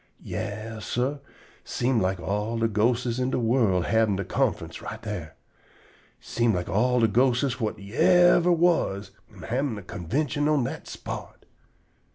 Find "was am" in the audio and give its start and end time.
8.51-9.43